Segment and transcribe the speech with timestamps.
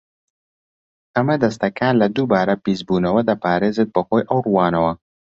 [1.15, 4.91] ئەمە دەستەکان لە دووبارە پیسبوونەوە دەپارێزێت بەهۆی ئەو ڕووانەوە.